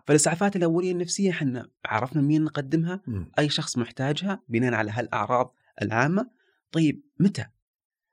[0.08, 3.26] فالإسعافات الأولية النفسية إحنا عرفنا مين نقدمها؟ م.
[3.40, 6.30] أي شخص محتاجها بناء على هالأعراض العامة
[6.74, 7.46] طيب متى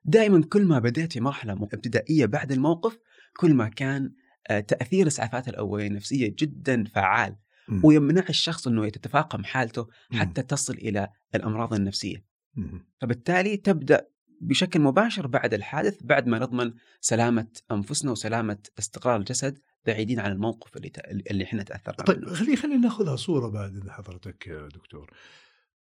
[0.04, 2.98] دائما كل ما بديت في مرحلة م- إبتدائية بعد الموقف
[3.36, 4.12] كل ما كان
[4.50, 7.36] آه، تأثير الإسعافات الأولية النفسية جدا فعال
[7.68, 7.80] م.
[7.84, 10.16] ويمنع الشخص إنه تتفاقم حالته م.
[10.16, 12.78] حتى تصل إلى الأمراض النفسية م.
[13.00, 14.06] فبالتالي تبدأ
[14.40, 20.76] بشكل مباشر بعد الحادث بعد ما نضمن سلامة أنفسنا وسلامة استقرار الجسد بعيدين عن الموقف
[20.76, 20.98] اللي ت...
[21.30, 22.24] اللي إحنا تأثرنا طيب.
[22.28, 25.10] خلي خلينا ناخذها صورة بعد إذن حضرتك دكتور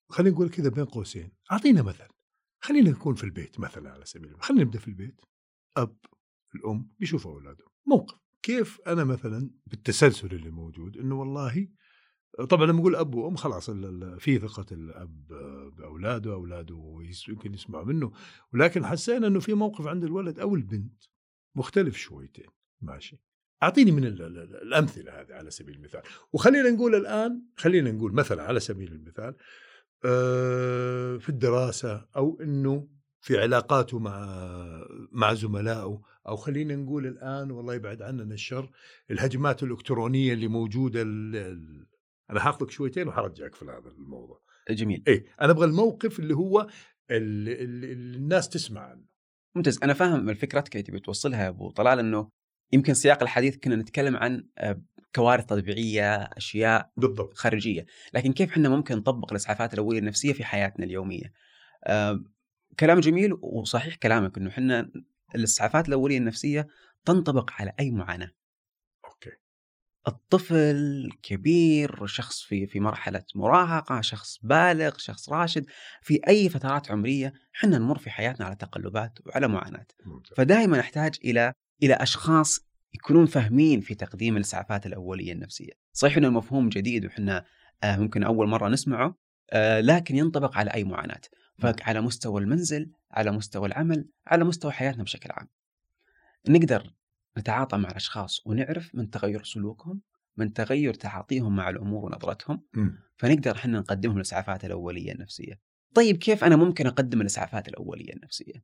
[0.10, 2.04] خلينا نقول كذا بين قوسين أعطينا مثل
[2.62, 5.22] خلينا نكون في البيت مثلا على سبيل المثال خلينا نبدأ في البيت.
[5.78, 5.98] أب
[6.56, 7.68] الأم بيشوفوا أولادهم.
[7.88, 8.18] موقف.
[8.44, 11.68] كيف أنا مثلا بالتسلسل اللي موجود إنه والله
[12.50, 13.70] طبعا لما نقول أب وأم خلاص
[14.20, 15.28] في ثقة الأب
[15.78, 18.12] بأولاده أولاده يمكن يسمعوا منه.
[18.54, 21.04] ولكن حسينا إنه في موقف عند الولد أو البنت
[21.56, 22.48] مختلف شويتين.
[22.82, 23.22] ماشي.
[23.64, 26.02] أعطيني من ال- ال- ال- الأمثلة هذه على سبيل المثال.
[26.34, 29.36] وخلينا نقول الآن خلينا نقول مثلا على سبيل المثال
[31.20, 32.88] في الدراسة أو إنه
[33.22, 34.26] في علاقاته مع
[35.12, 36.02] مع زملائه.
[36.28, 38.70] أو خلينا نقول الآن والله يبعد عننا الشر
[39.12, 41.88] الهجمات الإلكترونية اللي موجودة ال-
[42.32, 44.42] أنا حاخذك شويتين وحرجعك في هذا الموضوع.
[44.70, 45.04] جميل.
[45.08, 46.68] اي أنا أبغى الموقف اللي هو
[47.12, 49.06] اللي, اللي اللي الناس تسمع عنه.
[49.56, 49.80] ممتاز.
[49.84, 52.30] أنا فاهم فكرتك اللي تبي توصلها يا أبو طلال إنه
[52.74, 54.82] يمكن سياق الحديث كنا نتكلم عن آه،
[55.16, 57.38] كوارث طبيعية أشياء بالضبط.
[57.38, 57.86] خارجية.
[58.14, 61.34] لكن كيف إحنا ممكن نطبق الإسعافات الأولية النفسية في حياتنا اليومية؟
[61.84, 62.24] آه،
[62.80, 64.92] كلام جميل وصحيح كلامك إنه إحنا
[65.36, 66.68] الإسعافات الأولية النفسية
[67.06, 68.32] تنطبق على أي معاناة.
[69.06, 69.32] أوكي.
[70.08, 75.66] الطفل كبير شخص في في مرحلة مراهقة شخص بالغ شخص راشد
[76.02, 79.86] في أي فترات عمرية إحنا نمر في حياتنا على تقلبات وعلى معاناة.
[80.36, 86.70] فدائما نحتاج إلى إلى أشخاص يكونون فاهمين في تقديم الإسعافات الأولية النفسية صحيح إنه المفهوم
[86.70, 87.46] جديد وحنا
[87.84, 89.16] آه، ممكن أول مرة نسمعه
[89.52, 91.22] آه، لكن ينطبق على أي معاناة
[91.58, 95.48] فعلى مستوى المنزل على مستوى العمل على مستوى حياتنا بشكل عام
[96.50, 96.94] نقدر
[97.38, 100.02] نتعاطى مع الأشخاص ونعرف من تغير سلوكهم
[100.38, 102.62] من تغير تعاطيهم مع الأمور ونظرتهم.
[103.18, 105.62] فنقدر إحنا نقدم لهم الإسعافات الأولية النفسية.
[105.96, 108.64] طيب كيف أنا ممكن أقدم الإسعافات الأولية النفسية؟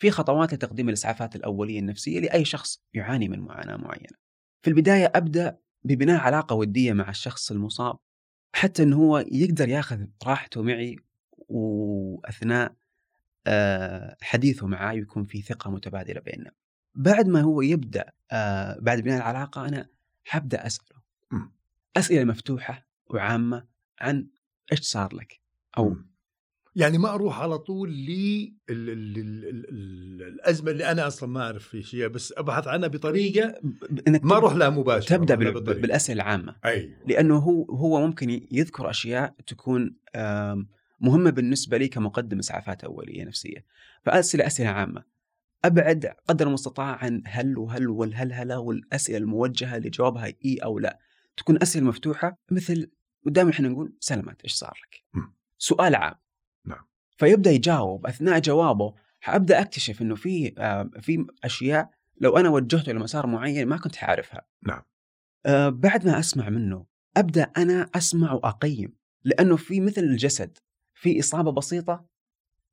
[0.00, 4.16] في خطوات لتقديم الإسعافات الأولية النفسية لأي شخص يعاني من معاناة معينة.
[4.62, 7.98] في البداية أبدأ ببناء علاقة ودية مع الشخص المصاب
[8.52, 10.96] حتى إنه هو يقدر يأخذ راحته معي
[11.48, 12.74] وأثناء
[13.46, 16.50] آه، حديثه معي يكون في ثقة متبادلة بيننا.
[16.94, 19.88] بعد ما هو يبدأ آه، بعد بناء العلاقة أنا
[20.24, 21.00] حبدأ أسأله.
[21.96, 23.66] أسئلة مفتوحة وعامة
[24.00, 24.26] عن
[24.72, 25.40] إيش صار لك؟
[25.78, 25.96] أو.
[26.80, 27.90] يعني ما أروح على طول
[30.28, 34.36] الأزمة اللي أنا أصلا ما أعرف في شيء بس أبحث عنها بطريقة ب- إنك ما
[34.36, 35.34] أروح لها مباشرة تبدأ.
[35.72, 39.96] بالأسئلة العامة أيوه لأنه هو هو ممكن يذكر أشياء تكون
[41.00, 43.64] مهمة بالنسبة لي كمقدم إسعافات أولية نفسية
[44.04, 45.04] فأسئلة أسئلة عامة
[45.64, 50.98] أبعد قدر المستطاع عن هل وهل والهلهله والأسئلة الموجهة اللي جوابها إي أو لا
[51.36, 52.90] تكون أسئلة مفتوحة مثل
[53.26, 55.22] ودائما إحنا نقول سلمت إيش صار لك؟
[55.58, 56.14] سؤال عام.
[57.20, 63.26] فيبدأ يجاوب أثناء جوابه حأبدأ أكتشف إنه في آه، في أشياء لو أنا وجهته لمسار
[63.26, 64.82] معين ما كنت حعرفها نعم.
[65.46, 68.92] آه بعد ما أسمع منه أبدأ أنا أسمع وأقيم
[69.24, 70.58] لأنه في مثل الجسد
[70.94, 72.06] في إصابة بسيطة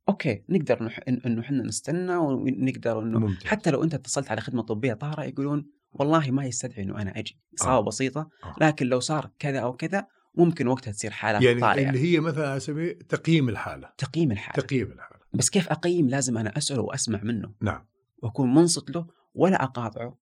[0.09, 0.99] أوكي نقدر نح...
[1.07, 5.71] إنه إحنا نستنى ونقدر إنه ممتاز حتى لو أنت اتصلت على خدمة طبية طارئه يقولون
[5.91, 7.81] والله ما يستدعي إنه أنا أجي إصابة آه.
[7.81, 8.55] بسيطة آه.
[8.61, 12.59] لكن لو صار كذا أو كذا ممكن وقتها تصير حالة يعني طارئة اللي هي مثلا
[12.59, 17.53] سبيل تقييم الحالة تقييم الحالة تقييم الحالة بس كيف أقيم لازم أنا اساله وأسمع منه
[17.61, 17.85] نعم
[18.23, 20.17] وأكون منصت له ولا أقاطعه.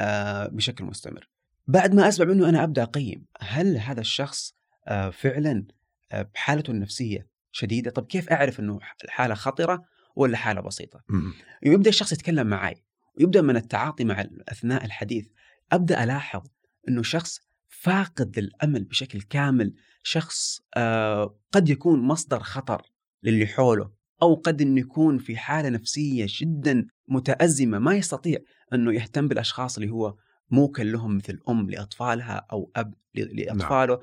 [0.00, 1.28] آه بشكل مستمر.
[1.66, 4.54] بعد ما أسمع منه أنا أبدأ أقيم هل هذا الشخص
[4.88, 5.64] آه فعلا
[6.12, 9.82] آه بحالته النفسية شديدة؟ طب كيف أعرف إنه الحالة خطرة
[10.16, 11.32] ولا حالة بسيطة؟ مم.
[11.62, 12.82] يبدأ الشخص يتكلم معي
[13.18, 15.26] ويبدأ من التعاطي مع اثناء الحديث
[15.72, 16.42] أبدأ ألاحظ
[16.88, 22.82] إنه شخص فاقد للامل بشكل كامل، شخص آه قد يكون مصدر خطر
[23.22, 23.90] للي حوله
[24.22, 28.38] أو قد إنه يكون في حالة نفسية جدا متأزمة ما يستطيع
[28.74, 30.14] إنه يهتم بالأشخاص اللي هو
[30.50, 34.00] موكل لهم مثل أم لأطفالها أو أب ل- لأطفاله.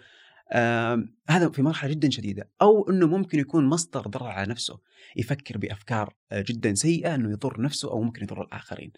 [0.53, 2.49] آم، هذا في مرحلة جدا شديدة.
[2.61, 4.79] أو إنه ممكن يكون مصدر ضرر على نفسه
[5.15, 8.91] يفكر بأفكار آه، جدا سيئة إنه يضر نفسه أو ممكن يضر الآخرين.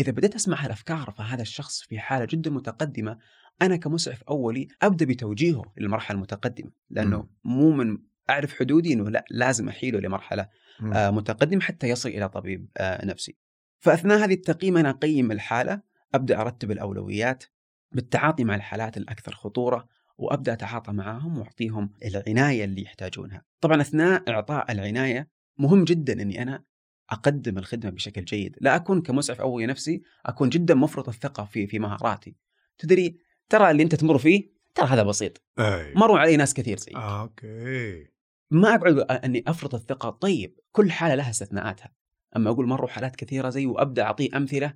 [0.00, 3.18] إذا بديت أسمع هالأفكار فهذا الشخص في حالة جدا متقدمة
[3.62, 7.28] أنا كمسعف أولي أبدأ بتوجيهه للمرحلة المتقدمة لأنه مم.
[7.44, 7.98] مو من
[8.30, 10.48] أعرف حدودي إنه لا لازم أحيله لمرحلة.
[10.94, 13.36] آه، متقدم حتى يصل إلى طبيب آه، نفسي.
[13.78, 15.80] فأثناء هذه التقييم أنا أقيم الحالة،
[16.14, 17.44] أبدأ أرتب الأولويات
[17.92, 23.42] بالتعاطي مع الحالات الأكثر خطورة وأبدأ أتعاطى معاهم وأعطيهم العناية اللي يحتاجونها.
[23.60, 26.64] طبعا أثناء إعطاء العناية مهم جدا إني أنا
[27.10, 31.78] أقدم الخدمة بشكل جيد، لا أكون كمسعف أولي نفسي أكون جدا مفرط الثقة في في
[31.78, 32.36] مهاراتي.
[32.78, 33.18] تدري
[33.52, 35.94] ترى اللي انت تمر فيه ترى هذا بسيط، أي.
[35.94, 36.94] مروا علي ناس كثير زيك.
[36.94, 38.06] آه، أوكي.
[38.50, 40.10] ما أقعد أني افرض الثقة.
[40.10, 41.92] طيب كل حالة لها استثناءاتها.
[42.36, 44.74] أما أقول مروا حالات كثيرة زي وأبدأ أعطيه أمثلة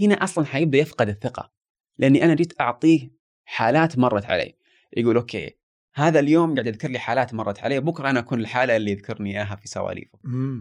[0.00, 1.52] هنا أصلا حيبدأ يفقد الثقة.
[1.98, 3.10] لأني أنا جيت أعطيه
[3.44, 4.54] حالات مرت علي.
[4.96, 5.58] يقول okay
[5.94, 9.56] هذا اليوم قاعد يذكر لي حالات مرت علي بكرة أنا أكون الحالة اللي يذكرني إياها
[9.56, 10.18] في سواليفه.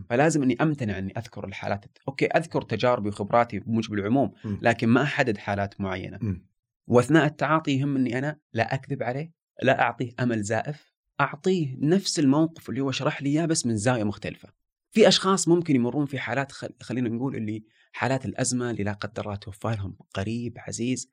[0.10, 1.86] فلازم أني أمتنع أني أذكر الحالات.
[2.07, 4.32] okay أذكر تجاربي وخبراتي بموجب العموم.
[4.62, 6.19] لكن ما أحدد حالات معينة.
[6.21, 6.54] مم.
[6.87, 9.31] واثناء التعاطي يهم أني أنا لا أكذب عليه
[9.63, 14.03] لا أعطيه أمل زائف أعطيه نفس الموقف اللي هو شرح لي إياه بس من زاوية
[14.03, 14.49] مختلفة.
[14.91, 16.69] في أشخاص ممكن يمرون في حالات خل...
[16.81, 21.09] خلينا نقول اللي حالات الأزمة اللي لا قدر الله توفى لهم قريب عزيز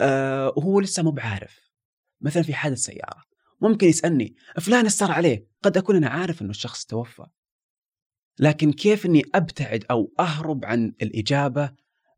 [0.00, 1.70] آه وهو لسه مو بعارف.
[2.20, 3.24] مثلا في حادث سيارة
[3.60, 7.26] ممكن يسألني فلان صار عليه؟ قد أكون أنا عارف إنه الشخص توفى.
[8.38, 11.72] لكن كيف إني أبتعد أو أهرب عن الإجابة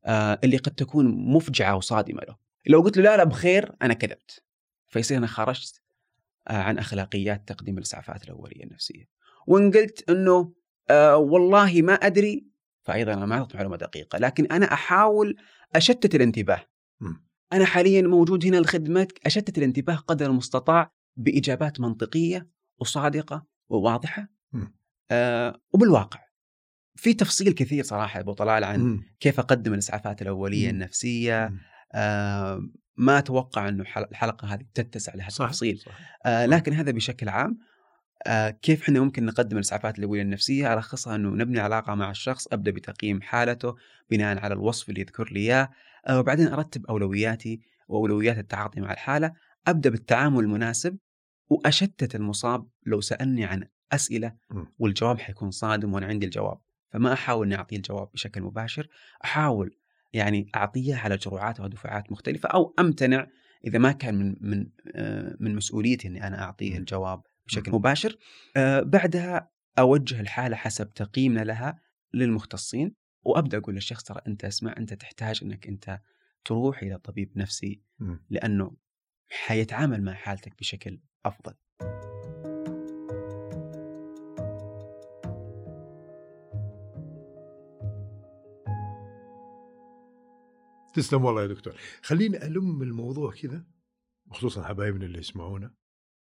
[0.04, 4.44] آه اللي قد تكون مفجعة وصادمة له؟ لو قلت له لا لا بخير أنا كذبت
[4.88, 5.82] فيصير أنا خرجت
[6.48, 9.08] آه، عن أخلاقيات تقديم الإسعافات الأولية النفسية
[9.46, 10.52] وان قلت إنه
[10.90, 12.46] آه والله ما أدري
[12.82, 15.36] فايضا أنا ما اعطيت معلومة دقيقة لكن أنا أحاول
[15.74, 16.66] أشتت الانتباه.
[17.52, 22.48] أنا حاليا موجود هنا لخدمتك أشتت الانتباه قدر المستطاع بإجابات منطقية
[22.78, 24.28] وصادقة وواضحة.
[25.10, 26.20] آه وبالواقع
[26.96, 29.02] في تفصيل كثير صراحة أبو طلال عن مم.
[29.20, 30.74] كيف أقدم الإسعافات الأولية مم.
[30.74, 31.52] النفسية.
[31.94, 32.62] آه
[32.96, 35.92] ما أتوقع إنه حل- الحلقة هذه تتسع لها التفصيل صح.
[36.26, 37.58] آه لكن هذا بشكل عام
[38.26, 42.70] آه كيف إحنا ممكن نقدم الإسعافات الاوليه النفسية الخصها إنه نبني علاقة مع الشخص أبدأ
[42.70, 43.74] بتقييم حالته
[44.10, 45.68] بناء على الوصف اللي يذكر لي إياه
[46.08, 49.32] آه وبعدين أرتب أولوياتي وأولويات التعاطي مع الحالة
[49.66, 50.98] أبدأ بالتعامل المناسب
[51.50, 54.32] وأشتت المصاب لو سألني عن أسئلة.
[54.78, 56.58] والجواب حيكون صادم وأنا عندي الجواب
[56.92, 58.88] فما أحاول إني أعطيه الجواب بشكل مباشر
[59.24, 59.76] أحاول
[60.12, 63.26] يعني أعطيه على جرعات ودفعات مختلفة أو أمتنع
[63.66, 66.78] إذا ما كان من من آه، من مسؤوليتي إني أنا أعطيه.
[66.78, 67.72] الجواب بشكل.
[67.72, 68.16] مباشر
[68.56, 71.80] آه، بعدها أوجه الحالة حسب تقييمنا لها
[72.14, 76.00] للمختصين وأبدأ أقول للشخص ترى أنت اسمع أنت تحتاج إنك أنت
[76.44, 77.82] تروح إلى طبيب نفسي.
[78.30, 78.76] لأنه
[79.30, 81.54] حيتعامل مع حالتك بشكل أفضل
[90.94, 91.74] تسلم والله يا دكتور.
[92.02, 93.64] خليني ألم الموضوع كذا
[94.30, 95.74] خصوصا حبايبنا اللي يسمعونا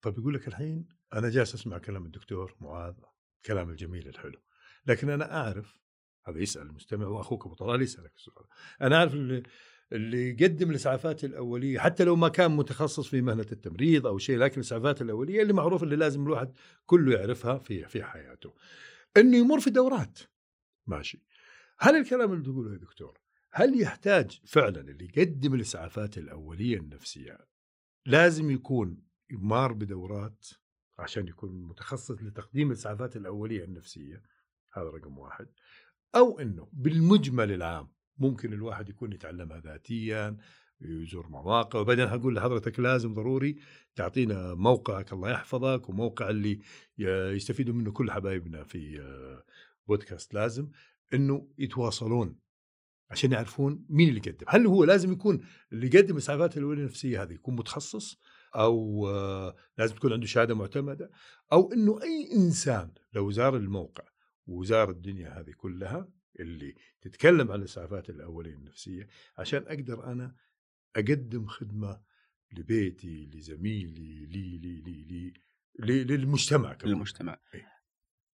[0.02, 2.93] طيب يقول لك الحين أنا جالس أسمع كلام الدكتور معاذ
[3.45, 4.39] كلام الجميل الحلو.
[4.88, 5.80] لكن أنا أعرف
[6.26, 8.45] هذا يسأل المستمع وأخوك أبو طلال يسألك السؤال.
[8.82, 9.43] أنا أعرف اللي
[9.93, 14.56] اللي يقدم الإسعافات الأولية حتى لو ما كان متخصص في مهنة التمريض أو شيء لكن
[14.56, 16.54] الإسعافات الأولية اللي معروف اللي لازم الواحد
[16.86, 18.54] كله يعرفها في في حياته.
[19.17, 20.19] إنه يمر في دورات.
[20.88, 21.23] ماشي.
[21.80, 23.22] هل الكلام اللي تقوله يا دكتور
[23.55, 27.37] هل يحتاج فعلا اللي يقدم الإسعافات الأولية النفسية
[28.05, 28.97] لازم يكون
[29.31, 30.47] يمار بدورات
[30.99, 34.23] عشان يكون متخصص لتقديم الإسعافات الأولية النفسية؟
[34.73, 35.47] هذا رقم واحد.
[36.15, 37.87] أو إنه بالمجمل العام
[38.17, 40.37] ممكن الواحد يكون يتعلمها ذاتيا
[40.81, 43.59] يزور مواقع وبعدين هقول لحضرتك لازم ضروري
[43.95, 46.59] تعطينا موقعك الله يحفظك وموقع اللي
[47.35, 49.43] يستفيدوا منه كل حبايبنا في آه،
[49.87, 50.69] بودكاست لازم
[51.13, 52.42] إنه يتواصلون
[53.13, 57.34] عشان يعرفون مين اللي يقدم هل هو لازم يكون اللي يقدم اسعافات الوليه النفسية هذه
[57.34, 58.19] يكون متخصص
[58.56, 61.12] أو آه، لازم تكون عنده شهادة معتمدة
[61.52, 64.04] أو إنه أي إنسان لو زار الموقع
[64.47, 70.36] وزار الدنيا هذه كلها اللي تتكلم عن الإسعافات الاوليه النفسية عشان أقدر أنا
[70.95, 72.02] أقدم خدمة
[72.58, 75.34] لبيتي لزميلي لي لي لي
[75.80, 76.93] لي, للمجتمع كمان.
[76.93, 77.67] للمجتمع إيه؟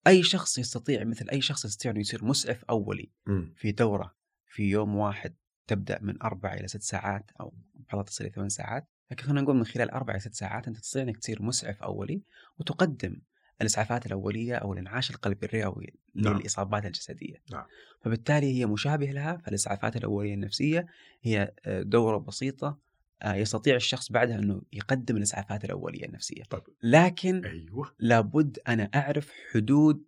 [0.08, 3.54] أي شخص يستطيع مثل أي شخص يستطيع انه يصير مسعف أولي م.
[3.56, 4.19] في دورة
[4.50, 5.36] في يوم واحد
[5.68, 7.54] تبدأ من أربع إلى ست ساعات أو
[7.92, 10.78] بعضها تصل إلى ثمان ساعات لكن خلينا نقول من خلال أربع إلى ست ساعات أنت
[10.78, 12.22] تستطيع إنك تصير مسعف أولي
[12.60, 13.22] وتقدم
[13.62, 16.38] الإسعافات الأولية أو الإنعاش القلبي الرئوي نعم.
[16.38, 17.42] للإصابات الجسدية.
[17.52, 17.66] نعم.
[18.02, 20.88] فبالتالي هي مشابه لها فالإسعافات الأولية النفسية
[21.22, 22.78] هي آه، دورة بسيطة
[23.22, 26.44] آه، يستطيع الشخص بعدها إنه يقدم الإسعافات الأولية النفسية.
[26.44, 26.64] طيب.
[26.84, 27.96] لكن أيوة.
[28.00, 30.04] لابد أنا أعرف حدود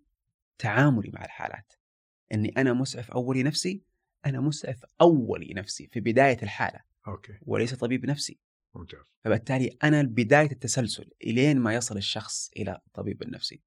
[0.57, 1.73] تعاملي مع الحالات.
[2.33, 3.81] إني أنا مسعف أولي نفسي
[4.25, 6.79] أنا مسعف اولي نفسي في بداية الحالة.
[7.07, 7.33] أوكي.
[7.41, 8.39] وليس طبيب نفسي.
[8.75, 13.61] ممتاز فبالتالي أنا بداية التسلسل إلين ما يصل الشخص إلى الطبيب النفسي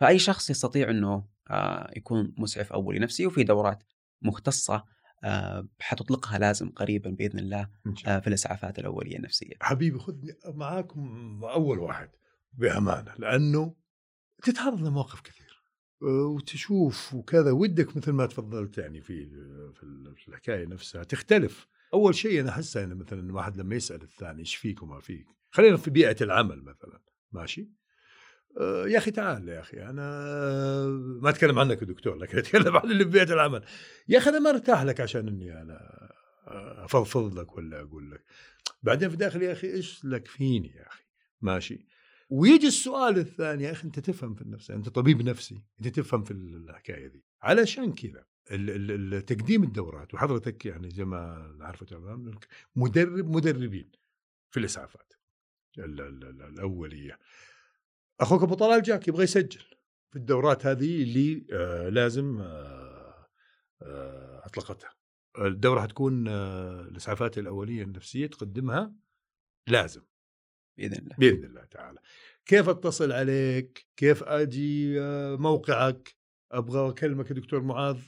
[0.00, 3.82] فأي شخص يستطيع إنه آه، يكون مسعف اولي نفسي وفي دورات
[4.22, 4.84] مختصة
[5.24, 7.68] آه، حتطلقها لازم قريبا بإذن الله
[8.06, 9.54] آه، في الإسعافات الأولية النفسية.
[9.60, 12.10] حبيبي خذني معاكم أول واحد
[12.52, 13.74] بأمانة لأنه
[14.42, 15.49] تتعرض لمواقف كثير
[16.00, 17.50] وتشوف وكذا.
[17.50, 19.30] ودك مثل ما تفضلت يعني في
[20.16, 21.66] في الحكاية نفسها تختلف.
[21.94, 25.76] أول شيء أنا أحس يعني مثلا الواحد لما يسأل الثاني إيش فيك وما فيك خلينا
[25.76, 27.02] في بيئة العمل مثلا.
[27.32, 27.70] ماشي؟
[28.60, 30.02] آه يا أخي تعال يا أخي أنا
[31.22, 33.64] ما أتكلم عنك يا دكتور لكن أتكلم عن اللي في بيئة العمل.
[34.08, 35.78] يا أخي أنا ما أرتاح لك عشان إني أنا
[36.84, 38.24] أفضفض لك ولا أقول لك.
[38.82, 41.04] بعدين في داخل يا أخي إيش لك فيني يا أخي؟
[41.40, 41.86] ماشي؟
[42.30, 46.30] ويجي السؤال الثاني يا أخي أنت تفهم في النفس أنت طبيب نفسي أنت تفهم في
[46.30, 47.24] الحكاية دي.
[47.42, 48.24] علشان كذا
[49.20, 52.38] تقديم الدورات وحضرتك يعني زي ما عارفه تمام
[52.76, 53.90] مدرب مدربين
[54.50, 55.12] في الإسعافات
[55.78, 57.18] الأولية.
[58.20, 59.64] أخوك أبو طلال جاك يبغى يسجل
[60.10, 63.26] في الدورات هذه اللي آه لازم آه
[63.82, 64.90] آه أطلقتها.
[65.38, 68.94] الدورة حتكون آه الإسعافات الأولية النفسية تقدمها
[69.66, 70.02] لازم.
[70.80, 71.16] بإذن الله.
[71.18, 71.98] بإذن الله تعالى.
[72.46, 76.16] كيف أتصل عليك؟ كيف أجي؟ آه، موقعك؟
[76.52, 77.98] أبغى أكلمك دكتور معاذ.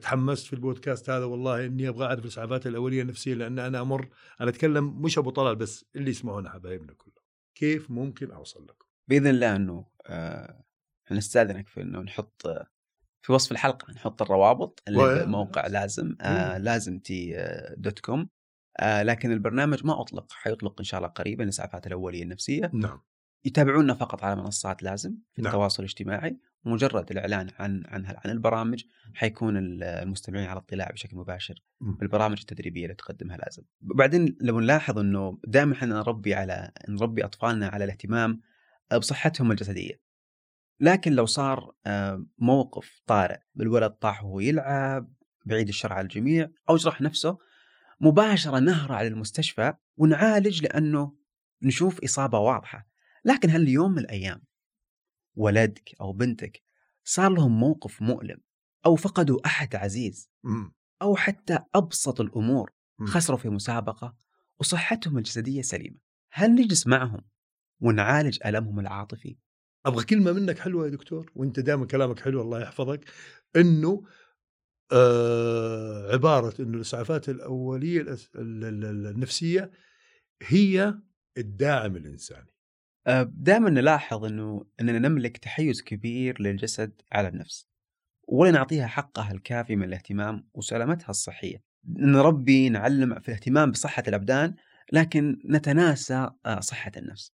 [0.00, 4.08] تحمست في البودكاست هذا؟ والله إني أبغى أعرف الإسعافات الأولية النفسية لأن أنا أمر
[4.40, 7.24] أنا أتكلم مش أبو طلال بس اللي يسمعونا حبايبنا كلهم.
[7.54, 10.64] كيف ممكن أوصل لكم؟ بإذن الله إنه آه
[11.10, 12.42] نستاذنك في إنه نحط
[13.22, 18.28] في وصف الحلقة نحط الروابط اللي موقع لازم آه لازم تي آه، dot com.
[18.76, 23.00] آه لكن البرنامج ما أطلق حيطلق إن شاء الله قريبا الاسعافات الأولية النفسية نعم
[23.44, 25.52] يتابعونا فقط على منصات لازم في نعم.
[25.52, 32.38] التواصل الاجتماعي مجرد الإعلان عن عن عن البرامج حيكون المستمعين على اطلاع بشكل مباشر بالبرامج
[32.40, 33.62] التدريبية اللي تقدمها لازم.
[33.80, 38.40] بعدين لو نلاحظ إنه دائما إحنا نربي على نربي أطفالنا على الاهتمام
[38.98, 40.00] بصحتهم الجسدية.
[40.80, 45.12] لكن لو صار آه، موقف طارئ الولد طاح وهو يلعب
[45.46, 47.38] بعيد الشر على الجميع أو جرح نفسه
[48.02, 51.16] مباشرة نهرع على المستشفى ونعالج لأنه
[51.62, 52.88] نشوف إصابة واضحة.
[53.24, 54.42] لكن هل يوم من الأيام
[55.34, 56.62] ولدك أو بنتك
[57.04, 58.38] صار لهم موقف مؤلم
[58.86, 60.30] أو فقدوا أحد عزيز
[61.02, 62.70] أو حتى أبسط الأمور
[63.04, 64.16] خسروا في مسابقة
[64.58, 65.96] وصحتهم الجسدية سليمة؟
[66.32, 67.20] هل نجلس معهم
[67.80, 69.36] ونعالج ألمهم العاطفي؟
[69.86, 73.04] أبغى كلمة منك حلوة يا دكتور وأنت دائما كلامك حلو الله يحفظك
[73.56, 74.04] إنه
[74.92, 79.70] آه عبارة إنه الإسعافات الأولية النفسية
[80.42, 80.94] هي
[81.38, 82.52] الداعم الإنساني
[83.06, 87.68] آه، دائما نلاحظ إنه إننا نملك تحيز كبير للجسد على النفس
[88.28, 91.62] ولا نعطيها حقها الكافي من الاهتمام وسلامتها الصحية.
[91.88, 94.54] نربي نعلم في الاهتمام بصحة الأبدان
[94.92, 97.32] لكن نتناسى آه، صحة النفس.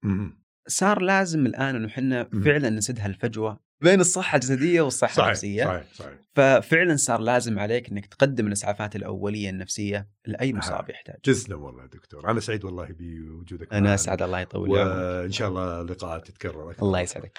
[0.66, 5.64] صار لازم الآن إنه إحنا فعلا نسد هالفجوه بين الصحة الجسدية والصحة صحيح النفسية.
[5.64, 6.18] صحيح صحيح.
[6.34, 11.16] ففعلا صار لازم عليك إنك تقدم الأسعافات الأولية النفسية لأي مصاب يحتاج.
[11.24, 12.30] جزنا والله دكتور.
[12.30, 16.82] أنا سعيد والله بوجودك أنا اسعد الله يطول وإن شاء الله لقاءات تتكرر أكثر.
[16.82, 17.38] الله يسعدك.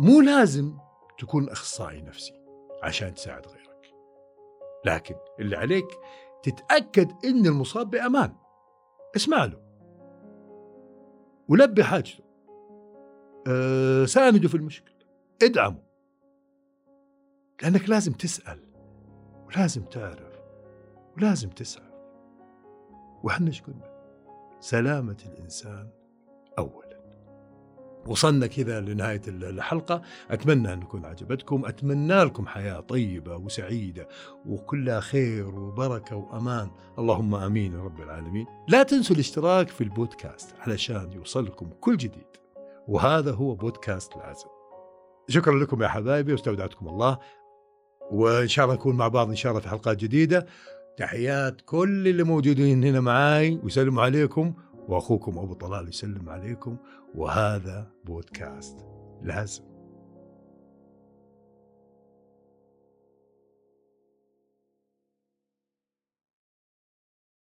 [0.00, 0.78] مو لازم
[1.18, 2.32] تكون أخصائي نفسي
[2.82, 3.94] عشان تساعد غيرك.
[4.86, 5.88] لكن اللي عليك
[6.42, 8.36] تتأكد إن المصاب بأمان.
[9.16, 9.63] اسمع له.
[11.48, 12.24] ولبي حاجته.
[13.48, 14.94] أه سانده في المشكلة.
[15.42, 15.82] ادعمه.
[17.62, 18.60] لأنك لازم تسأل
[19.46, 20.40] ولازم تعرف
[21.16, 21.94] ولازم تسعى.
[23.24, 23.94] وحنا إيش قلنا؟
[24.60, 25.90] سلامة الإنسان
[26.58, 26.83] أولا.
[28.06, 30.02] وصلنا كذا لنهاية الحلقة.
[30.30, 31.66] أتمنى أن تكون عجبتكم.
[31.66, 34.08] أتمنى لكم حياة طيبة وسعيدة
[34.46, 36.70] وكلها خير وبركة وأمان.
[36.98, 38.46] اللهم آمين يا رب العالمين.
[38.68, 42.26] لا تنسوا الاشتراك في البودكاست علشان يوصلكم كل جديد.
[42.88, 44.46] وهذا هو بودكاست لازم
[45.28, 46.32] شكرا لكم يا حبايبي.
[46.32, 47.18] واستودعتكم الله.
[48.10, 50.46] وإن شاء الله نكون مع بعض إن شاء الله في حلقات جديدة.
[50.96, 53.60] تحيات كل اللي موجودين هنا معاي.
[53.62, 54.54] ويسلموا عليكم.
[54.88, 56.76] وأخوكم أبو طلال يسلم عليكم
[57.14, 58.86] وهذا بودكاست
[59.22, 59.73] لازم